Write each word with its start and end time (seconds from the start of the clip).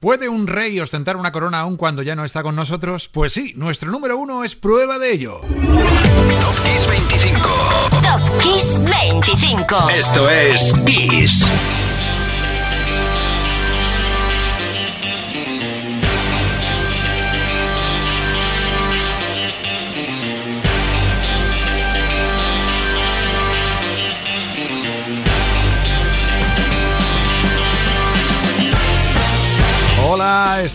¿Puede 0.00 0.28
un 0.28 0.46
rey 0.46 0.78
ostentar 0.78 1.16
una 1.16 1.32
corona 1.32 1.58
aún 1.58 1.76
cuando 1.76 2.02
ya 2.02 2.14
no 2.14 2.24
está 2.24 2.44
con 2.44 2.54
nosotros? 2.54 3.08
Pues 3.08 3.32
sí, 3.32 3.52
nuestro 3.56 3.90
número 3.90 4.16
uno 4.16 4.44
es 4.44 4.54
prueba 4.54 4.96
de 4.96 5.10
ello. 5.10 5.40
Top 5.40 6.62
Kiss 6.62 6.86
25. 6.86 7.40
Top 7.90 8.40
Kiss 8.40 8.80
25. 8.84 9.90
Esto 9.90 10.30
es 10.30 10.72
Kiss. 10.86 11.44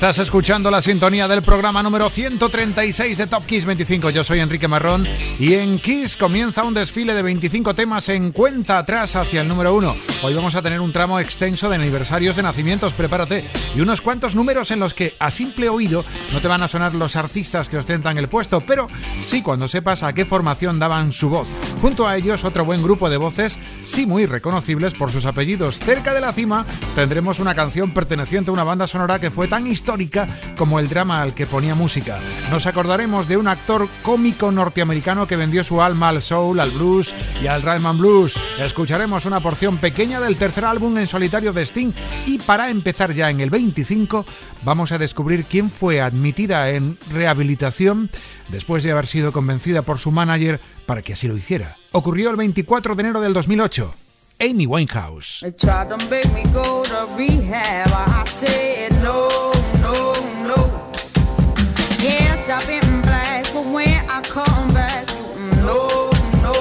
Estás 0.03 0.19
escuchando 0.19 0.69
la 0.69 0.81
sintonía 0.81 1.29
del 1.29 1.41
programa 1.41 1.81
número 1.81 2.09
136 2.09 3.17
de 3.17 3.25
Top 3.25 3.45
Kiss 3.45 3.63
25. 3.63 4.09
Yo 4.09 4.25
soy 4.25 4.41
Enrique 4.41 4.67
Marrón 4.67 5.07
y 5.39 5.53
en 5.53 5.79
Kiss 5.79 6.17
comienza 6.17 6.65
un 6.65 6.73
desfile 6.73 7.13
de 7.13 7.21
25 7.21 7.73
temas 7.73 8.09
en 8.09 8.33
cuenta 8.33 8.79
atrás 8.79 9.15
hacia 9.15 9.39
el 9.39 9.47
número 9.47 9.73
1. 9.73 9.95
Hoy 10.23 10.33
vamos 10.33 10.55
a 10.55 10.61
tener 10.61 10.81
un 10.81 10.91
tramo 10.91 11.21
extenso 11.21 11.69
de 11.69 11.75
aniversarios 11.75 12.35
de 12.35 12.43
nacimientos, 12.43 12.93
prepárate, 12.93 13.45
y 13.77 13.79
unos 13.79 14.01
cuantos 14.01 14.35
números 14.35 14.71
en 14.71 14.81
los 14.81 14.93
que 14.93 15.13
a 15.19 15.31
simple 15.31 15.69
oído 15.69 16.03
no 16.33 16.41
te 16.41 16.49
van 16.49 16.63
a 16.63 16.67
sonar 16.67 16.93
los 16.93 17.15
artistas 17.15 17.69
que 17.69 17.77
ostentan 17.77 18.17
el 18.17 18.27
puesto, 18.27 18.59
pero 18.59 18.89
sí 19.21 19.41
cuando 19.41 19.69
sepas 19.69 20.03
a 20.03 20.11
qué 20.11 20.25
formación 20.25 20.79
daban 20.79 21.13
su 21.13 21.29
voz. 21.29 21.47
Junto 21.81 22.09
a 22.09 22.17
ellos 22.17 22.43
otro 22.43 22.65
buen 22.65 22.83
grupo 22.83 23.09
de 23.09 23.15
voces, 23.15 23.57
sí 23.85 24.05
muy 24.05 24.25
reconocibles 24.25 24.95
por 24.95 25.13
sus 25.13 25.25
apellidos. 25.25 25.79
Cerca 25.79 26.13
de 26.13 26.19
la 26.19 26.33
cima 26.33 26.65
tendremos 26.93 27.39
una 27.39 27.55
canción 27.55 27.91
perteneciente 27.91 28.49
a 28.49 28.53
una 28.53 28.65
banda 28.65 28.85
sonora 28.85 29.19
que 29.19 29.31
fue 29.31 29.47
tan 29.47 29.65
histórica 29.65 29.92
como 30.57 30.79
el 30.79 30.89
drama 30.89 31.21
al 31.21 31.35
que 31.35 31.45
ponía 31.45 31.75
música. 31.75 32.17
Nos 32.49 32.65
acordaremos 32.65 33.27
de 33.27 33.37
un 33.37 33.47
actor 33.47 33.87
cómico 34.01 34.51
norteamericano 34.51 35.27
que 35.27 35.35
vendió 35.35 35.63
su 35.63 35.83
alma 35.83 36.09
al 36.09 36.21
soul, 36.21 36.59
al 36.59 36.71
blues 36.71 37.13
y 37.43 37.47
al 37.47 37.61
rhythm 37.61 37.99
blues. 37.99 38.33
Escucharemos 38.59 39.25
una 39.25 39.39
porción 39.39 39.77
pequeña 39.77 40.19
del 40.19 40.35
tercer 40.37 40.65
álbum 40.65 40.97
en 40.97 41.05
solitario 41.05 41.53
de 41.53 41.63
Sting 41.63 41.91
y 42.25 42.39
para 42.39 42.71
empezar 42.71 43.13
ya 43.13 43.29
en 43.29 43.39
el 43.39 43.51
25 43.51 44.25
vamos 44.63 44.91
a 44.91 44.97
descubrir 44.97 45.45
quién 45.45 45.69
fue 45.69 46.01
admitida 46.01 46.71
en 46.71 46.97
rehabilitación 47.11 48.09
después 48.49 48.83
de 48.83 48.93
haber 48.93 49.05
sido 49.05 49.31
convencida 49.31 49.83
por 49.83 49.99
su 49.99 50.09
manager 50.09 50.59
para 50.87 51.03
que 51.03 51.13
así 51.13 51.27
lo 51.27 51.37
hiciera. 51.37 51.77
Ocurrió 51.91 52.31
el 52.31 52.35
24 52.37 52.95
de 52.95 53.01
enero 53.01 53.21
del 53.21 53.33
2008. 53.33 53.93
Amy 54.39 54.65
Winehouse. 54.65 55.45
Yes, 62.35 62.49
I've 62.49 62.65
been 62.65 63.01
black, 63.03 63.45
but 63.53 63.63
when 63.63 64.09
I 64.09 64.19
come 64.21 64.73
back, 64.73 65.07
no, 65.61 66.09
no, 66.41 66.55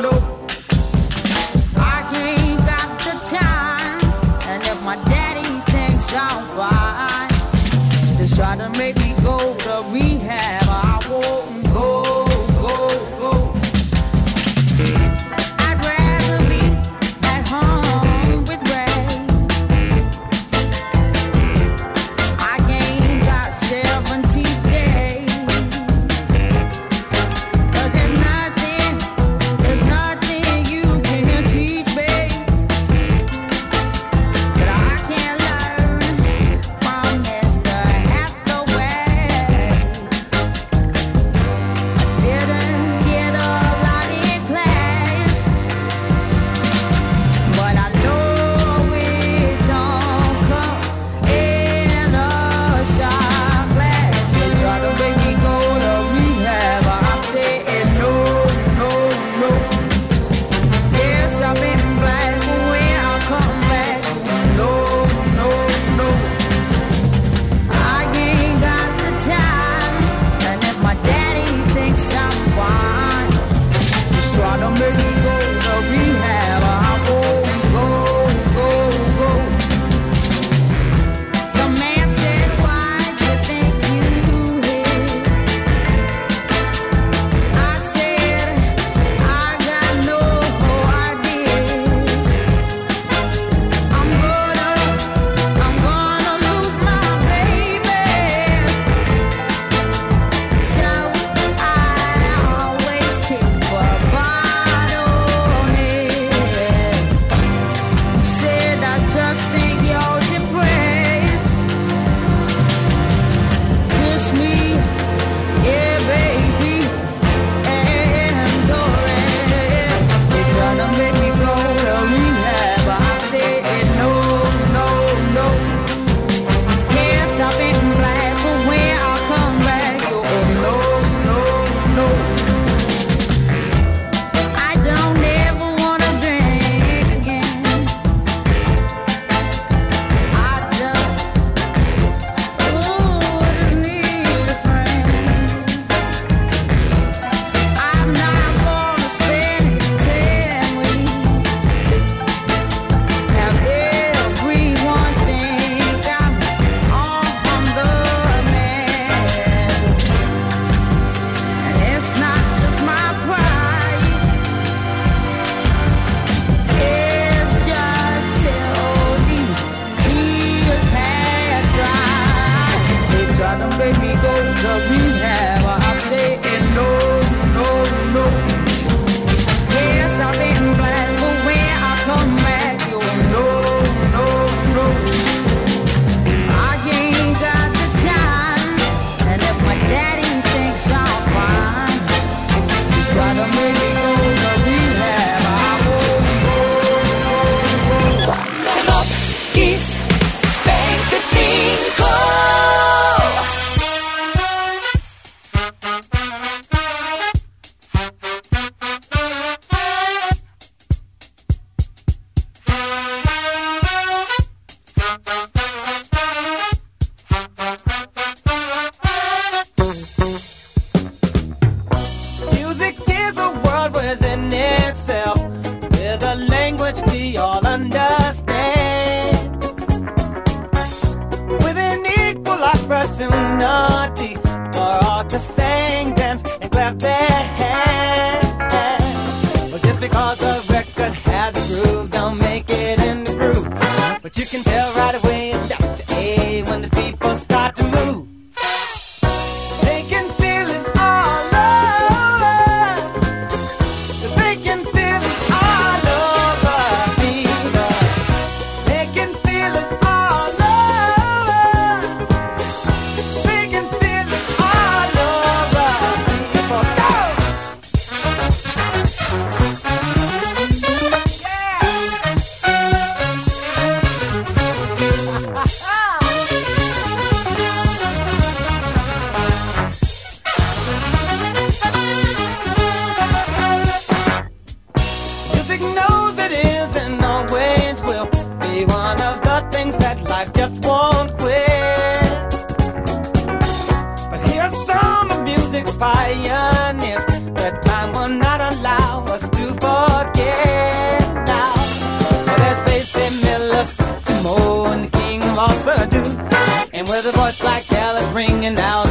no. 0.00 0.12
I 1.76 2.00
ain't 2.16 2.58
got 2.64 2.88
the 3.04 3.12
time, 3.36 4.00
and 4.48 4.62
if 4.62 4.82
my 4.82 4.96
daddy 5.04 5.60
thinks 5.70 6.14
I'm 6.14 6.46
fine, 6.56 7.28
they 8.16 8.26
try 8.26 8.56
to 8.56 8.70
make 8.78 8.96
me 8.96 9.12
go 9.22 9.54
to 9.54 9.84
rehab. 9.92 10.57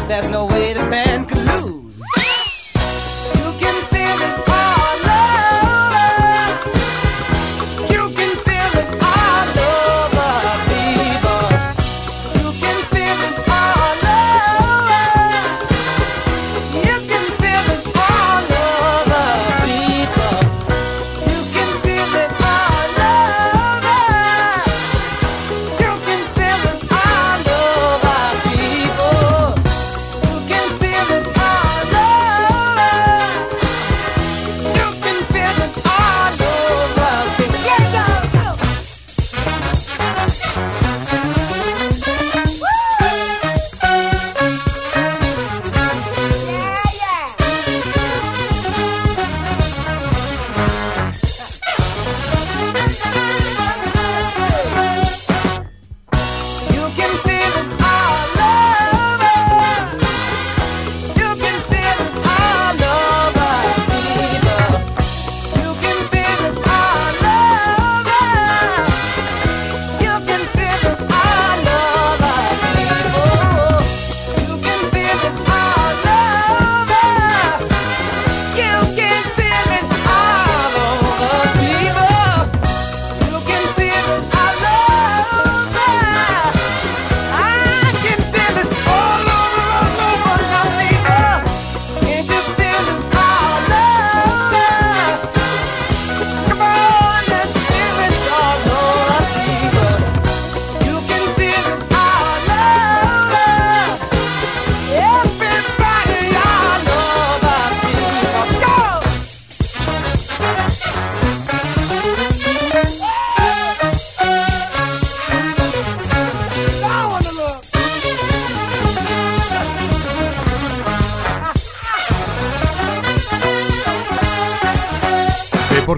there's 0.08 0.30
no 0.30 0.46
way 0.46 0.74
the 0.74 0.80
band 0.90 1.28
could 1.28 1.38
lose. 1.38 1.57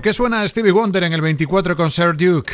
qué 0.09 0.13
suena 0.13 0.47
Stevie 0.47 0.71
Wonder 0.71 1.03
en 1.03 1.13
el 1.13 1.21
24 1.21 1.75
con 1.75 1.91
Sir 1.91 2.17
Duke? 2.17 2.53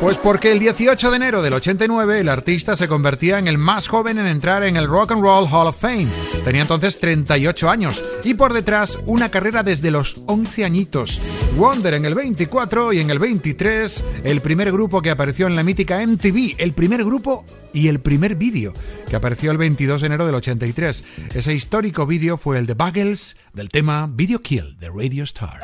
Pues 0.00 0.16
porque 0.16 0.50
el 0.50 0.58
18 0.58 1.10
de 1.10 1.16
enero 1.16 1.42
del 1.42 1.52
89 1.52 2.20
el 2.20 2.30
artista 2.30 2.74
se 2.74 2.88
convertía 2.88 3.38
en 3.38 3.46
el 3.46 3.58
más 3.58 3.86
joven 3.86 4.18
en 4.18 4.26
entrar 4.26 4.62
en 4.62 4.76
el 4.78 4.86
Rock 4.88 5.12
and 5.12 5.20
Roll 5.20 5.46
Hall 5.46 5.66
of 5.66 5.78
Fame. 5.78 6.08
Tenía 6.42 6.62
entonces 6.62 6.98
38 6.98 7.68
años 7.68 8.02
y 8.24 8.32
por 8.32 8.54
detrás 8.54 8.98
una 9.04 9.30
carrera 9.30 9.62
desde 9.62 9.90
los 9.90 10.22
11 10.24 10.64
añitos. 10.64 11.20
Wonder 11.54 11.92
en 11.92 12.06
el 12.06 12.14
24 12.14 12.94
y 12.94 13.00
en 13.00 13.10
el 13.10 13.18
23 13.18 14.02
el 14.24 14.40
primer 14.40 14.72
grupo 14.72 15.02
que 15.02 15.10
apareció 15.10 15.46
en 15.46 15.54
la 15.54 15.62
mítica 15.62 16.00
MTV, 16.04 16.54
el 16.56 16.72
primer 16.72 17.04
grupo 17.04 17.44
y 17.74 17.88
el 17.88 18.00
primer 18.00 18.36
vídeo 18.36 18.72
que 19.06 19.16
apareció 19.16 19.50
el 19.50 19.58
22 19.58 20.00
de 20.00 20.06
enero 20.06 20.24
del 20.24 20.36
83. 20.36 21.04
Ese 21.34 21.52
histórico 21.52 22.06
vídeo 22.06 22.38
fue 22.38 22.56
el 22.56 22.64
de 22.64 22.72
Buggles 22.72 23.36
del 23.52 23.68
tema 23.68 24.08
Video 24.10 24.40
Kill 24.40 24.78
de 24.78 24.88
Radio 24.88 25.24
Star. 25.24 25.60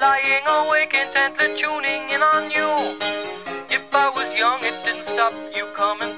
lying 0.00 0.46
awake 0.46 0.94
intently 0.94 1.60
tuning 1.60 2.10
in 2.10 2.22
on 2.22 2.50
you. 2.50 2.98
If 3.68 3.82
I 3.92 4.08
was 4.14 4.28
young, 4.38 4.62
it 4.62 4.84
didn't 4.84 5.04
stop 5.04 5.32
you 5.54 5.66
coming. 5.74 6.17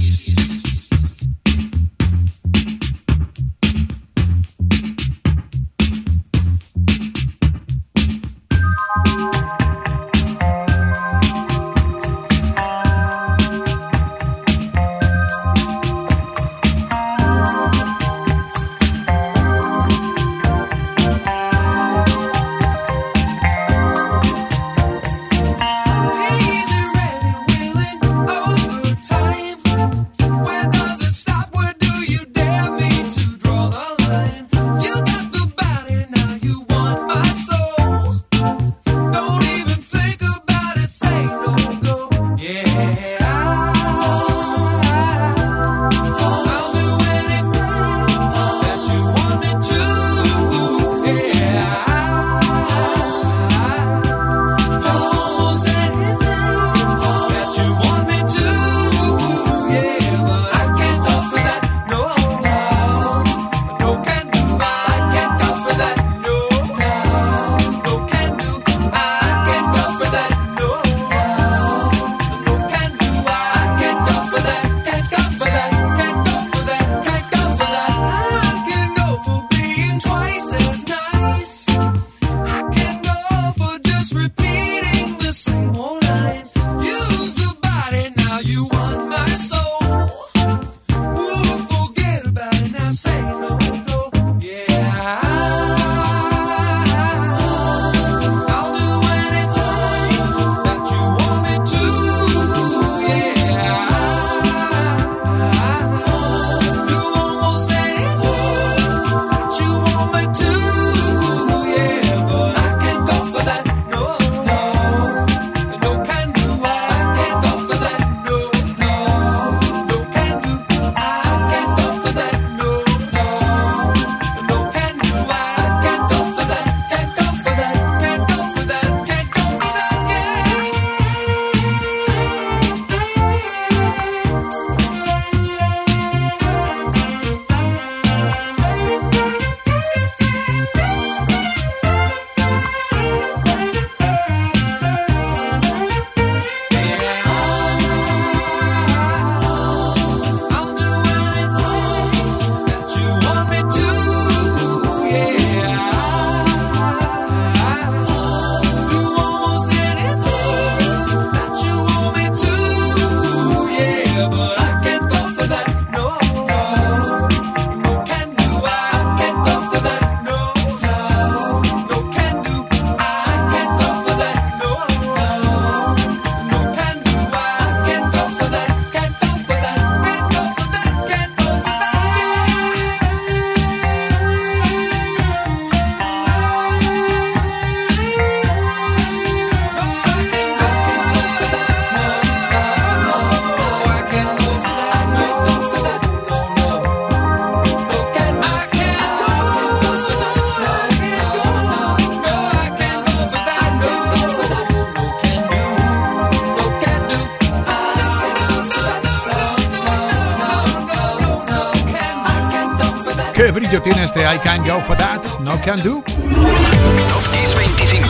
For 214.85 214.97
That? 214.97 215.21
No 215.41 215.59
Can 215.63 215.81
Do? 215.83 216.01
Top 216.03 217.23
Kiss 217.31 217.53
25. 217.55 218.09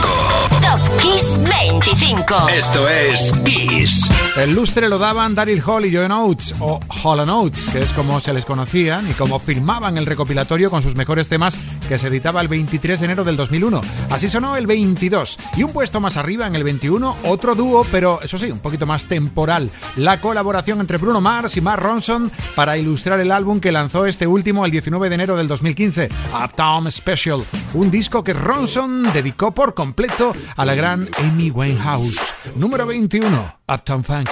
Top 0.62 0.80
Kiss 1.00 1.38
25. 1.42 2.48
Esto 2.50 2.88
es 2.88 3.32
Kiss. 3.44 4.08
El 4.36 4.54
lustre 4.54 4.88
lo 4.88 4.98
daban 4.98 5.34
Daryl 5.34 5.62
Hall 5.66 5.84
y 5.84 5.94
Joan 5.94 6.12
Oates, 6.12 6.54
o 6.60 6.80
Hall 7.02 7.20
and 7.20 7.30
Oates, 7.30 7.68
que 7.68 7.80
es 7.80 7.92
como 7.92 8.20
se 8.20 8.32
les 8.32 8.44
conocían 8.44 9.10
y 9.10 9.12
como 9.12 9.38
firmaban 9.38 9.98
el 9.98 10.06
recopilatorio 10.06 10.70
con 10.70 10.82
sus 10.82 10.94
mejores 10.94 11.28
temas 11.28 11.58
que 11.92 11.98
se 11.98 12.08
editaba 12.08 12.40
el 12.40 12.48
23 12.48 13.00
de 13.00 13.04
enero 13.04 13.22
del 13.22 13.36
2001. 13.36 13.82
Así 14.08 14.26
sonó 14.26 14.56
el 14.56 14.66
22. 14.66 15.38
Y 15.58 15.62
un 15.62 15.74
puesto 15.74 16.00
más 16.00 16.16
arriba, 16.16 16.46
en 16.46 16.54
el 16.54 16.64
21, 16.64 17.18
otro 17.24 17.54
dúo, 17.54 17.86
pero 17.92 18.22
eso 18.22 18.38
sí, 18.38 18.50
un 18.50 18.60
poquito 18.60 18.86
más 18.86 19.04
temporal. 19.04 19.70
La 19.96 20.18
colaboración 20.18 20.80
entre 20.80 20.96
Bruno 20.96 21.20
Mars 21.20 21.58
y 21.58 21.60
Mark 21.60 21.82
Ronson 21.82 22.32
para 22.56 22.78
ilustrar 22.78 23.20
el 23.20 23.30
álbum 23.30 23.60
que 23.60 23.72
lanzó 23.72 24.06
este 24.06 24.26
último 24.26 24.64
el 24.64 24.70
19 24.70 25.10
de 25.10 25.14
enero 25.14 25.36
del 25.36 25.48
2015, 25.48 26.08
Uptown 26.32 26.90
Special. 26.90 27.44
Un 27.74 27.90
disco 27.90 28.24
que 28.24 28.32
Ronson 28.32 29.12
dedicó 29.12 29.52
por 29.52 29.74
completo 29.74 30.34
a 30.56 30.64
la 30.64 30.74
gran 30.74 31.10
Amy 31.18 31.50
Winehouse. 31.50 32.22
Número 32.56 32.86
21, 32.86 33.58
Uptown 33.68 34.02
Funk. 34.02 34.30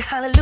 Hallelujah. 0.00 0.41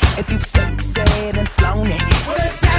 If 0.21 0.31
you've 0.31 0.45
sexed 0.45 0.99
and 0.99 1.49
flown 1.49 1.87
it. 1.87 2.27
Well, 2.27 2.70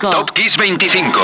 25. 0.00 0.10
Top 0.10 0.30
Kiss 0.32 0.56
25. 0.56 1.20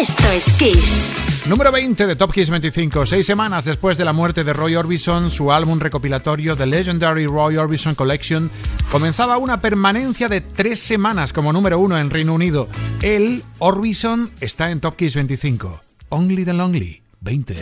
Esto 0.00 0.28
es 0.32 0.52
Kiss. 0.54 1.46
Número 1.46 1.70
20 1.70 2.06
de 2.08 2.16
Top 2.16 2.32
Kiss 2.32 2.50
25. 2.50 3.06
Seis 3.06 3.24
semanas 3.24 3.64
después 3.64 3.96
de 3.96 4.04
la 4.04 4.12
muerte 4.12 4.42
de 4.42 4.52
Roy 4.52 4.74
Orbison, 4.74 5.30
su 5.30 5.52
álbum 5.52 5.78
recopilatorio 5.78 6.56
The 6.56 6.66
Legendary 6.66 7.26
Roy 7.26 7.56
Orbison 7.56 7.94
Collection 7.94 8.50
comenzaba 8.90 9.38
una 9.38 9.60
permanencia 9.60 10.28
de 10.28 10.40
tres 10.40 10.80
semanas 10.80 11.32
como 11.32 11.52
número 11.52 11.78
uno 11.78 11.96
en 11.96 12.10
Reino 12.10 12.34
Unido. 12.34 12.68
El 13.02 13.44
Orbison 13.60 14.32
está 14.40 14.70
en 14.72 14.80
Top 14.80 14.96
Kiss 14.96 15.14
25. 15.14 15.80
Only 16.08 16.44
the 16.44 16.54
Lonely 16.54 17.02
20. 17.20 17.56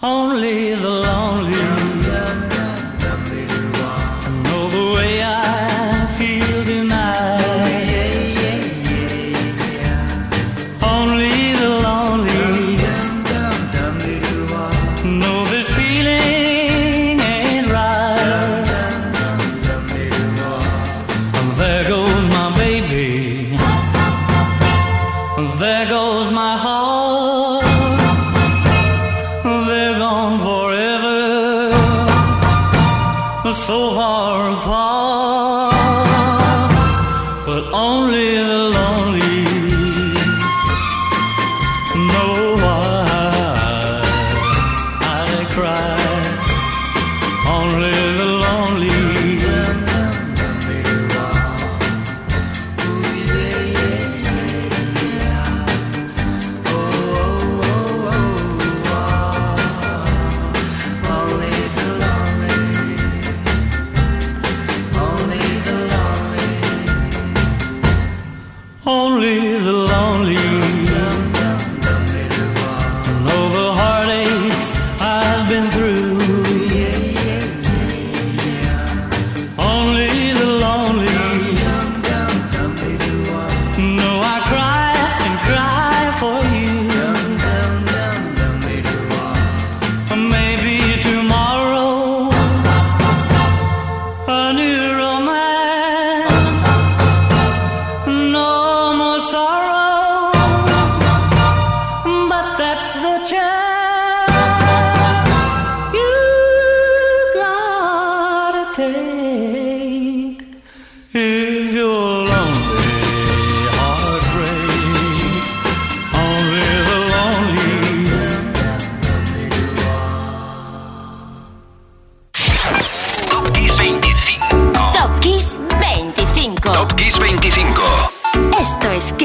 Only 0.00 0.76
the 0.76 0.97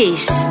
Kiss. 0.04 0.43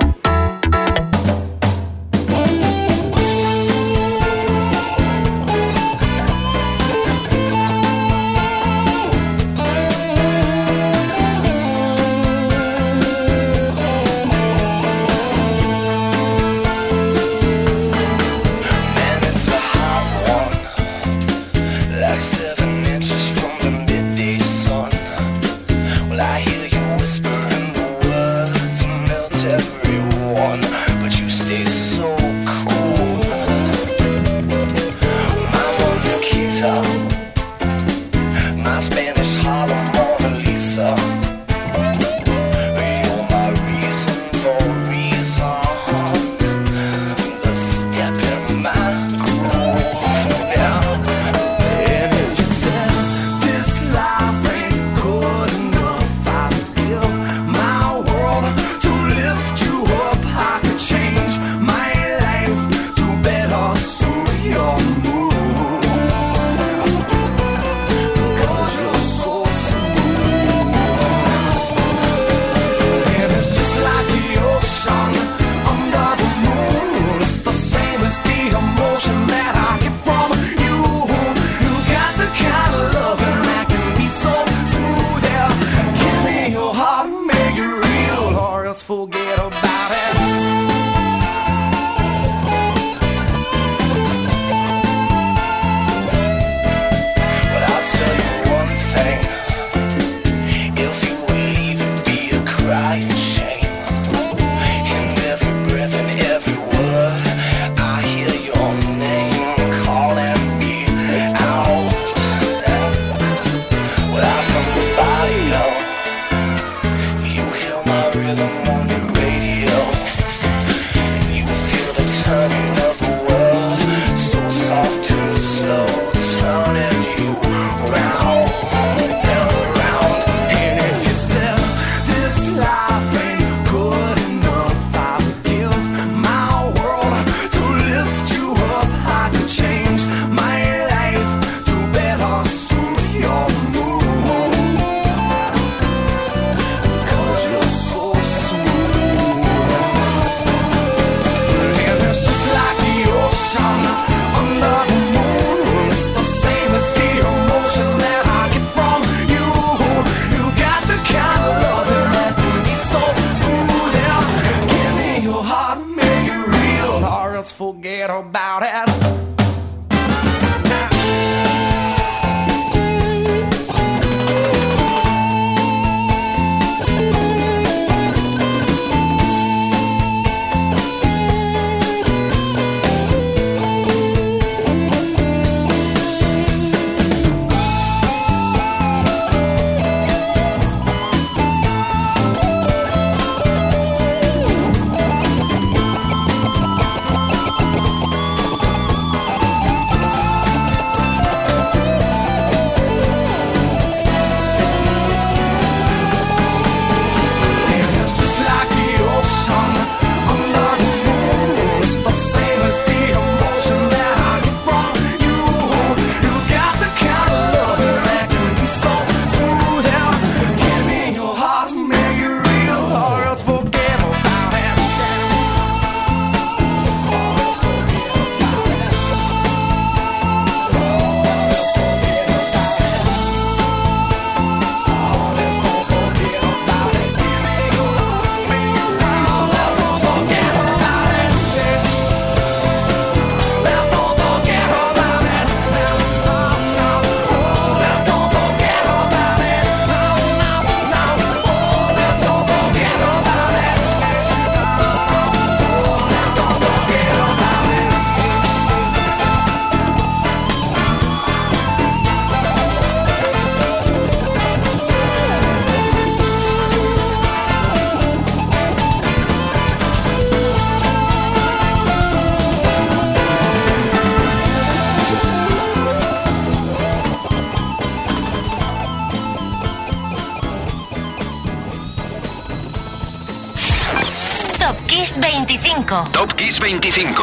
25. 286.73 287.23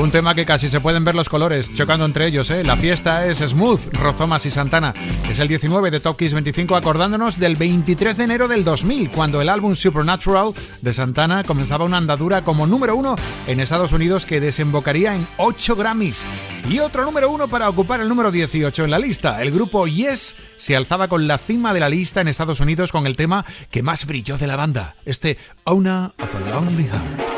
Un 0.00 0.10
tema 0.10 0.34
que 0.34 0.46
casi 0.46 0.70
se 0.70 0.80
pueden 0.80 1.04
ver 1.04 1.14
los 1.14 1.28
colores 1.28 1.72
chocando 1.74 2.06
entre 2.06 2.26
ellos, 2.26 2.48
¿eh? 2.48 2.64
La 2.64 2.76
fiesta 2.76 3.26
es 3.26 3.40
Smooth, 3.40 3.92
Rozomas 3.92 4.46
y 4.46 4.50
Santana. 4.50 4.94
Es 5.30 5.38
el 5.38 5.48
19 5.48 5.90
de 5.90 6.00
Top 6.00 6.16
Kiss 6.16 6.32
25, 6.32 6.74
acordándonos 6.74 7.38
del 7.38 7.56
23 7.56 8.16
de 8.16 8.24
enero 8.24 8.48
del 8.48 8.64
2000, 8.64 9.10
cuando 9.10 9.42
el 9.42 9.50
álbum 9.50 9.76
Supernatural 9.76 10.54
de 10.80 10.94
Santana 10.94 11.44
comenzaba 11.44 11.84
una 11.84 11.98
andadura 11.98 12.42
como 12.42 12.66
número 12.66 12.96
uno 12.96 13.16
en 13.46 13.60
Estados 13.60 13.92
Unidos 13.92 14.24
que 14.24 14.40
desembocaría 14.40 15.14
en 15.14 15.26
8 15.36 15.76
Grammys. 15.76 16.22
Y 16.70 16.78
otro 16.78 17.04
número 17.04 17.30
uno 17.30 17.48
para 17.48 17.68
ocupar 17.68 18.00
el 18.00 18.08
número 18.08 18.30
18 18.30 18.84
en 18.84 18.90
la 18.90 18.98
lista. 18.98 19.42
El 19.42 19.50
grupo 19.50 19.86
Yes 19.86 20.36
se 20.56 20.74
alzaba 20.74 21.08
con 21.08 21.28
la 21.28 21.36
cima 21.36 21.74
de 21.74 21.80
la 21.80 21.90
lista 21.90 22.22
en 22.22 22.28
Estados 22.28 22.60
Unidos 22.60 22.92
con 22.92 23.06
el 23.06 23.16
tema 23.16 23.44
que 23.70 23.82
más 23.82 24.06
brilló 24.06 24.38
de 24.38 24.46
la 24.46 24.56
banda, 24.56 24.96
este 25.04 25.36
Owner 25.64 26.12
of 26.18 26.34
a 26.34 26.50
Lonely 26.50 26.84
Heart. 26.84 27.33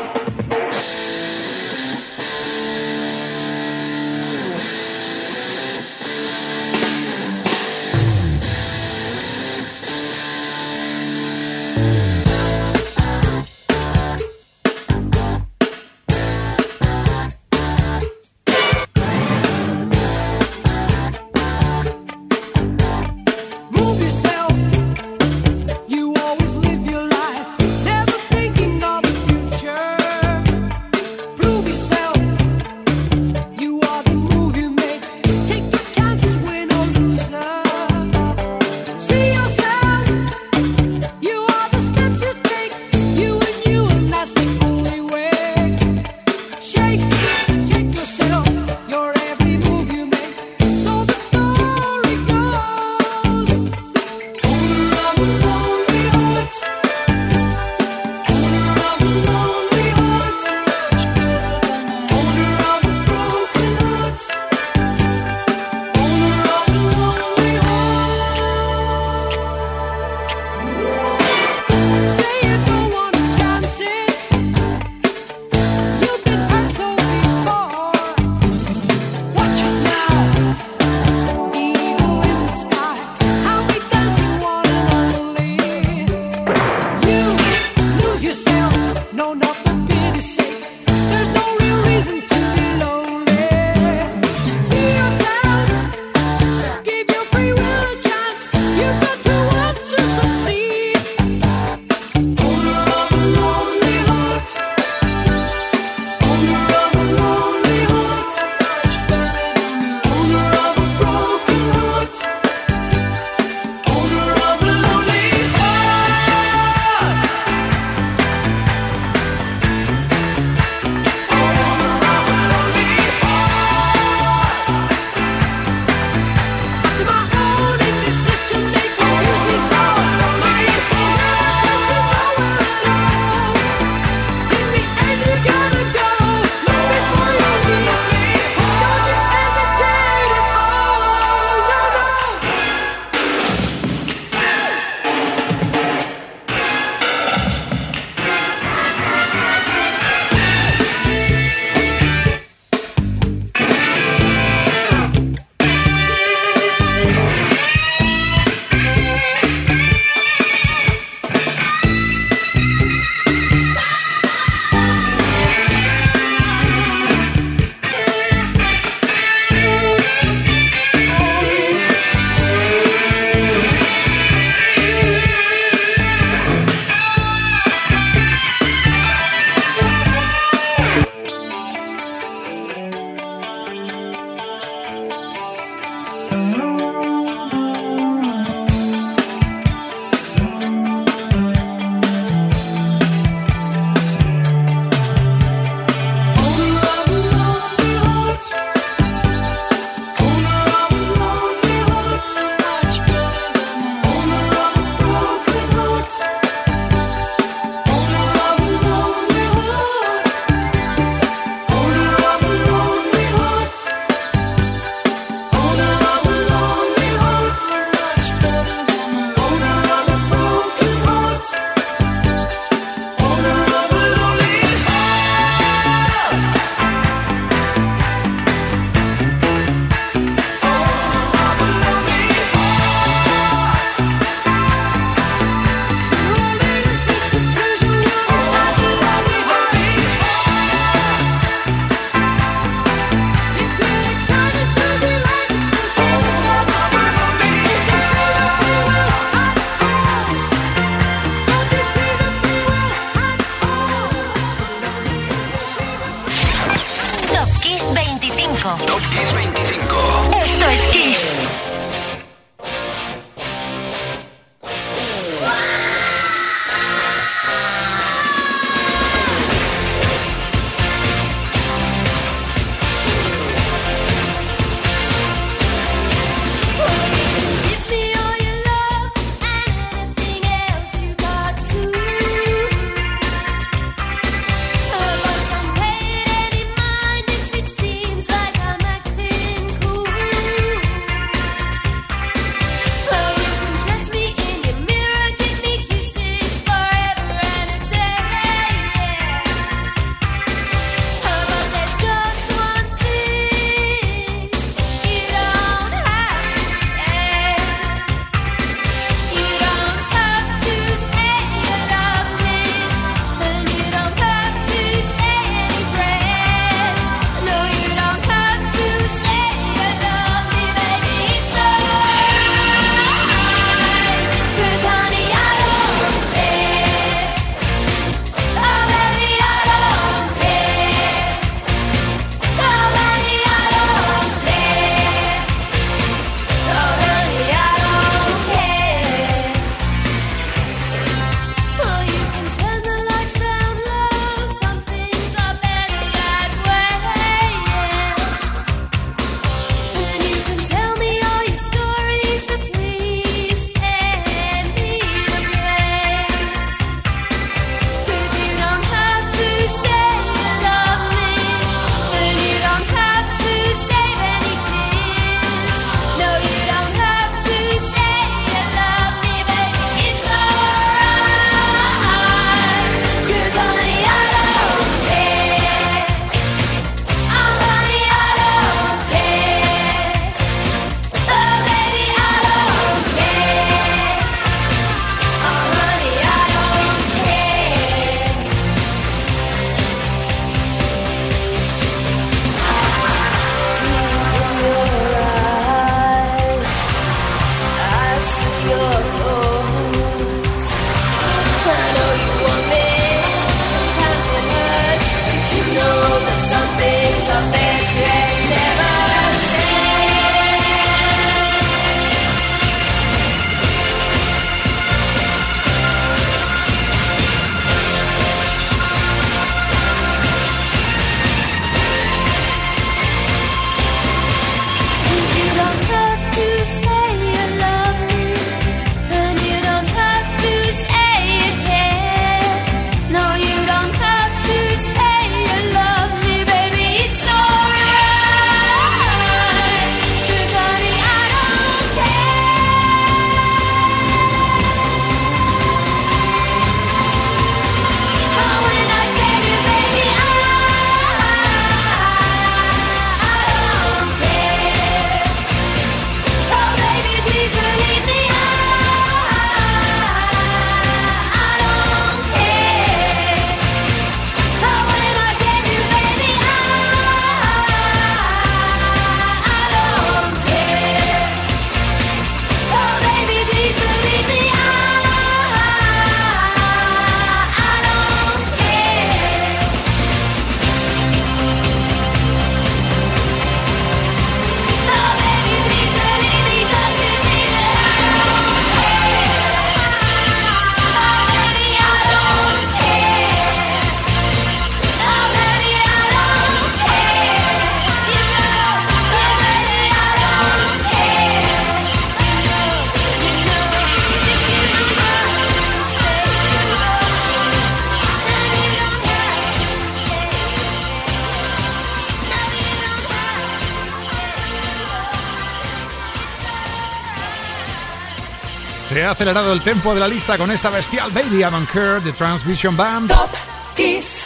ha 519.07 519.11
acelerado 519.11 519.53
el 519.53 519.61
tempo 519.61 519.93
de 519.93 520.01
la 520.01 520.07
lista 520.07 520.37
con 520.37 520.51
esta 520.51 520.69
bestial 520.69 521.11
Baby 521.11 521.41
Avant 521.43 521.69
Curve 521.69 522.01
de 522.01 522.11
Transmission 522.11 522.75
Band. 522.75 523.09
Top 523.09 523.29
Kiss 523.75 524.25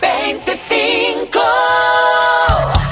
25. 0.00 1.40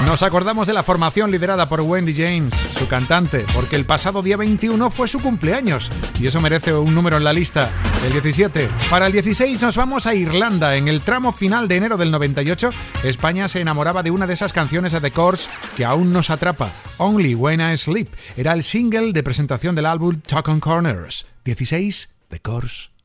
Nos 0.07 0.23
acordamos 0.23 0.67
de 0.67 0.73
la 0.73 0.83
formación 0.83 1.31
liderada 1.31 1.69
por 1.69 1.83
Wendy 1.83 2.15
James, 2.15 2.55
su 2.79 2.89
cantante, 2.89 3.45
porque 3.53 3.77
el 3.77 3.85
pasado 3.85 4.23
día 4.23 4.39
21 4.39 4.91
fue 4.91 5.07
su 5.07 5.21
cumpleaños 5.21 5.91
y 6.19 6.27
eso 6.27 6.41
merece 6.41 6.73
un 6.73 6.95
número 6.95 7.19
en 7.19 7.25
la 7.25 7.33
lista. 7.35 7.69
El 8.05 8.13
17. 8.13 8.69
Para 8.91 9.09
el 9.09 9.13
16 9.13 9.61
nos 9.61 9.77
vamos 9.77 10.07
a 10.07 10.15
Irlanda. 10.15 10.77
En 10.77 10.87
el 10.87 11.03
tramo 11.03 11.33
final 11.33 11.67
de 11.67 11.77
enero 11.77 11.97
del 11.97 12.13
98, 12.13 12.71
España 13.03 13.49
se 13.49 13.61
enamoraba 13.61 14.05
de 14.05 14.13
una 14.13 14.27
de 14.27 14.35
esas 14.35 14.53
canciones 14.53 14.93
de 14.93 15.01
The 15.01 15.11
Course 15.11 15.51
que 15.77 15.85
aún 15.85 16.13
nos 16.13 16.31
atrapa, 16.31 16.71
Only 16.99 17.35
When 17.35 17.61
I 17.61 17.77
Sleep. 17.77 18.09
Era 18.37 18.53
el 18.53 18.63
single 18.63 19.13
de 19.13 19.25
presentación 19.25 19.75
del 19.75 19.87
álbum 19.87 20.21
Talk 20.21 20.49
on 20.49 20.61
Corners. 20.61 21.27
16, 21.45 22.11
The 22.29 22.39
Course. 22.39 22.98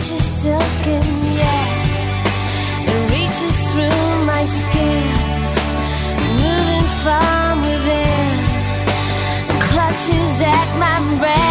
silken 0.00 1.02
yet. 1.36 1.96
It 2.88 3.00
reaches 3.12 3.56
through 3.72 4.24
my 4.24 4.46
skin. 4.46 5.14
Moving 6.44 6.86
from 7.02 7.60
within. 7.60 8.38
Clutches 9.68 10.40
at 10.40 10.78
my 10.78 11.18
breath 11.18 11.49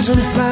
distant 0.00 0.32
plan. 0.32 0.49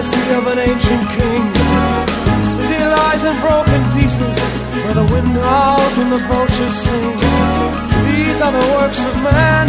Vanity 0.00 0.34
of 0.34 0.46
an 0.46 0.58
ancient 0.58 1.04
king. 1.18 1.42
City 2.42 2.80
lies 2.84 3.24
in 3.24 3.36
broken 3.40 3.82
pieces, 3.92 4.36
where 4.84 4.94
the 4.94 5.04
wind 5.12 5.36
howls 5.36 5.98
and 5.98 6.12
the 6.12 6.18
vultures 6.28 6.74
sing. 6.74 7.16
These 8.08 8.40
are 8.40 8.52
the 8.52 8.66
works 8.76 9.04
of 9.04 9.14
man. 9.22 9.68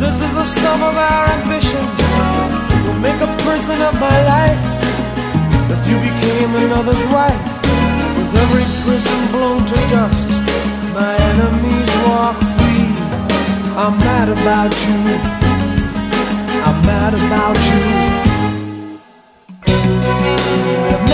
This 0.00 0.16
is 0.16 0.32
the 0.34 0.44
sum 0.44 0.82
of 0.82 0.96
our 0.96 1.24
ambition. 1.38 1.84
Will 2.86 3.00
make 3.00 3.20
a 3.20 3.30
prison 3.44 3.80
of 3.82 3.94
my 4.00 4.18
life 4.34 4.62
if 5.74 5.80
you 5.90 5.96
became 6.08 6.50
another's 6.64 7.04
wife. 7.12 7.42
With 8.16 8.32
every 8.44 8.66
prison 8.84 9.18
blown 9.32 9.66
to 9.66 9.76
dust, 9.92 10.28
my 10.94 11.14
enemies 11.30 11.92
walk 12.08 12.36
free. 12.56 12.88
I'm 13.76 13.94
mad 13.98 14.28
about 14.28 14.72
you. 14.86 14.98
I'm 16.64 16.78
mad 16.86 17.14
about 17.14 17.58
you. 17.70 18.31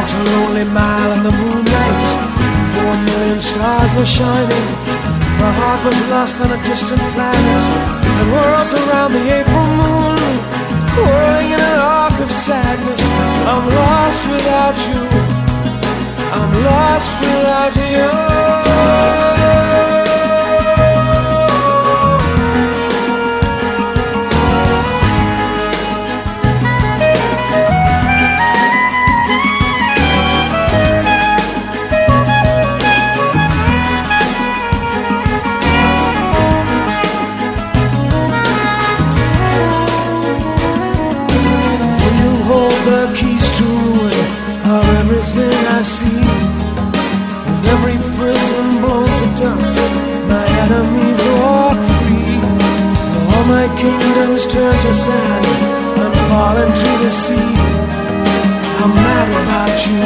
A 0.00 0.24
lonely 0.32 0.64
mile 0.64 1.12
in 1.12 1.22
the 1.22 1.30
moonlight. 1.30 2.06
One 2.88 3.04
million 3.04 3.38
stars 3.38 3.92
were 3.94 4.06
shining. 4.06 4.66
My 5.38 5.52
heart 5.60 5.84
was 5.84 6.00
lost 6.08 6.40
on 6.40 6.50
a 6.50 6.60
distant 6.64 7.02
planet. 7.12 7.64
It 8.20 8.26
whirls 8.32 8.72
around 8.80 9.12
the 9.12 9.24
April 9.38 9.66
moon, 9.80 10.16
whirling 11.04 11.50
in 11.52 11.60
an 11.60 11.78
arc 11.78 12.16
of 12.18 12.32
sadness. 12.32 13.02
I'm 13.52 13.66
lost 13.68 14.22
without 14.32 14.76
you. 14.88 15.02
I'm 16.32 16.52
lost 16.64 17.12
without 17.20 17.74
you. 17.76 19.49
Kingdoms 54.10 54.46
turn 54.46 54.72
to 54.72 54.94
sand 54.94 55.46
and 56.02 56.14
fall 56.28 56.56
into 56.56 56.90
the 57.04 57.10
sea. 57.10 57.54
I'm 58.82 58.94
mad 58.94 59.28
about 59.42 59.86
you. 59.86 60.02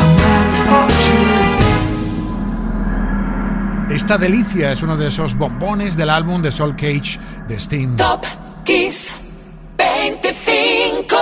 I'm 0.00 0.10
mad 0.16 0.46
about 0.62 0.98
you. 1.10 1.26
Esta 3.94 4.18
delicia 4.18 4.70
es 4.70 4.82
uno 4.82 4.96
de 4.96 5.08
esos 5.08 5.34
bombones 5.34 5.96
del 5.96 6.10
álbum 6.10 6.42
de 6.42 6.52
Soul 6.52 6.76
Cage 6.76 7.18
de 7.48 7.58
Sting. 7.58 7.96
Top 7.96 8.24
Kiss 8.64 9.14
25. 9.76 11.16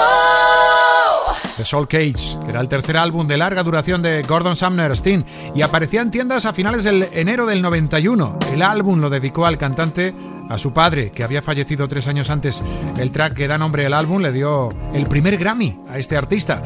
The 1.57 1.65
Soul 1.65 1.89
Cage, 1.89 2.39
que 2.45 2.51
era 2.51 2.61
el 2.61 2.69
tercer 2.69 2.97
álbum 2.97 3.27
de 3.27 3.37
larga 3.37 3.63
duración 3.63 4.03
de 4.03 4.23
Gordon 4.23 4.57
Sumner 4.57 4.93
Sting 4.93 5.23
y 5.55 5.63
aparecía 5.63 6.03
en 6.03 6.11
tiendas 6.11 6.45
a 6.45 6.53
finales 6.53 6.85
del 6.85 7.09
enero 7.13 7.47
del 7.47 7.63
91. 7.63 8.39
El 8.53 8.63
álbum 8.63 9.01
lo 9.01 9.09
dedicó 9.11 9.47
al 9.47 9.59
cantante 9.59 10.15
a 10.49 10.59
su 10.59 10.73
padre, 10.73 11.11
que 11.11 11.25
había 11.25 11.43
fallecido 11.43 11.89
tres 11.89 12.07
años 12.07 12.31
antes. 12.31 12.63
El 12.99 13.11
track 13.11 13.35
que 13.35 13.49
da 13.49 13.59
nombre 13.59 13.87
al 13.87 13.95
álbum 13.95 14.23
le 14.23 14.33
dio 14.33 14.71
el 14.95 15.07
primer 15.07 15.37
Grammy 15.39 15.79
a 15.89 15.99
este 15.99 16.17
artista. 16.17 16.63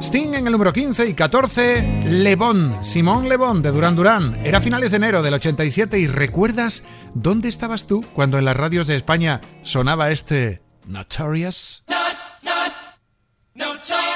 Sting 0.00 0.34
en 0.34 0.46
el 0.46 0.52
número 0.52 0.72
15 0.72 1.06
y 1.06 1.14
14, 1.14 2.02
Le 2.06 2.34
Bon, 2.34 2.82
Simón 2.82 3.28
Le 3.28 3.36
Bon 3.36 3.62
de 3.62 3.70
Duran 3.70 3.94
Duran. 3.94 4.36
Era 4.44 4.60
finales 4.60 4.90
de 4.90 4.96
enero 4.96 5.22
del 5.22 5.34
87 5.34 5.98
y 6.00 6.08
¿recuerdas 6.08 6.82
dónde 7.14 7.48
estabas 7.48 7.86
tú 7.86 8.04
cuando 8.12 8.36
en 8.38 8.44
las 8.44 8.56
radios 8.56 8.88
de 8.88 8.96
España 8.96 9.40
sonaba 9.62 10.10
este 10.10 10.60
Notorious? 10.86 11.84
Notorious. 13.54 14.11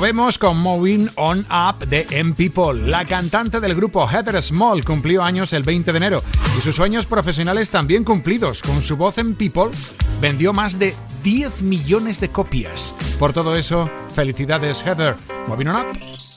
movemos 0.00 0.38
con 0.38 0.56
Moving 0.56 1.10
On 1.16 1.40
Up 1.50 1.86
de 1.86 2.06
M 2.10 2.32
People. 2.32 2.88
La 2.88 3.04
cantante 3.04 3.60
del 3.60 3.74
grupo 3.74 4.08
Heather 4.08 4.42
Small 4.42 4.82
cumplió 4.82 5.22
años 5.22 5.52
el 5.52 5.62
20 5.62 5.92
de 5.92 5.96
enero 5.98 6.22
y 6.56 6.62
sus 6.62 6.74
sueños 6.74 7.04
profesionales 7.04 7.68
también 7.68 8.02
cumplidos. 8.02 8.62
Con 8.62 8.80
su 8.80 8.96
voz 8.96 9.18
en 9.18 9.34
People 9.34 9.70
vendió 10.18 10.54
más 10.54 10.78
de 10.78 10.94
10 11.22 11.64
millones 11.64 12.18
de 12.18 12.30
copias. 12.30 12.94
Por 13.18 13.34
todo 13.34 13.54
eso, 13.56 13.90
felicidades 14.14 14.82
Heather. 14.86 15.16
Moving 15.46 15.68
On 15.68 15.76
Up. 15.76 16.29